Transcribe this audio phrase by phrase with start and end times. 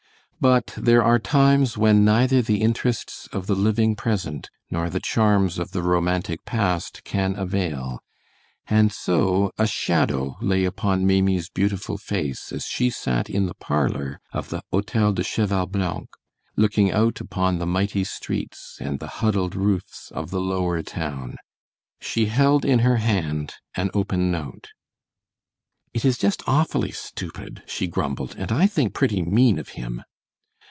[0.49, 5.59] But there are times when neither the interests of the living present nor the charms
[5.59, 7.99] of the romantic past can avail,
[8.65, 14.19] and so a shadow lay upon Maimie's beautiful face as she sat in the parlor
[14.33, 16.09] of the Hotel de Cheval Blanc,
[16.55, 21.35] looking out upon the mighty streets and the huddled roofs of the lower town.
[21.99, 24.69] She held in her hand an open note.
[25.93, 30.01] "It is just awfully stupid," she grumbled, "and I think pretty mean of him!"